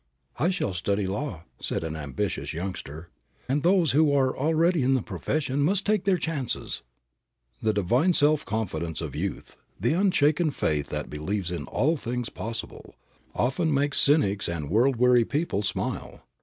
"I 0.39 0.49
shall 0.49 0.73
study 0.73 1.05
law," 1.05 1.43
said 1.59 1.83
an 1.83 1.95
ambitious 1.95 2.53
youngster, 2.53 3.11
"and 3.47 3.61
those 3.61 3.91
who 3.91 4.11
are 4.11 4.35
already 4.35 4.81
in 4.81 4.95
the 4.95 5.03
profession 5.03 5.61
must 5.61 5.85
take 5.85 6.05
their 6.05 6.17
chances!" 6.17 6.81
The 7.61 7.71
divine 7.71 8.13
self 8.13 8.43
confidence 8.43 8.99
of 8.99 9.15
youth, 9.15 9.57
the 9.79 9.93
unshaken 9.93 10.49
faith 10.49 10.87
that 10.87 11.11
believes 11.11 11.51
all 11.51 11.97
things 11.97 12.29
possible, 12.29 12.95
often 13.35 13.71
makes 13.71 13.99
cynics 13.99 14.49
and 14.49 14.71
world 14.71 14.95
weary 14.95 15.23
people 15.23 15.61
smile. 15.61 16.25